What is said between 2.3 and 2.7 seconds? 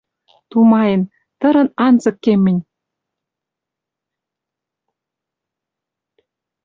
мӹнь!»